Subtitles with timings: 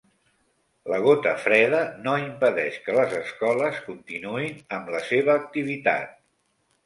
[0.91, 6.19] La gota freda no impedeix que les escoles continuïn amb la seva activitat